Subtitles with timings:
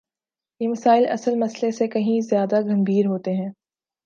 [0.61, 3.49] یہ مسائل اصل مسئلے سے کہیں زیادہ گمبھیر ہوتے ہیں۔